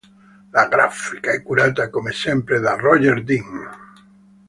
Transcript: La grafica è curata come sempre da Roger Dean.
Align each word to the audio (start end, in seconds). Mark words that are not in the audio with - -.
La 0.51 0.65
grafica 0.67 1.31
è 1.31 1.43
curata 1.43 1.91
come 1.91 2.11
sempre 2.11 2.59
da 2.59 2.73
Roger 2.73 3.21
Dean. 3.23 3.69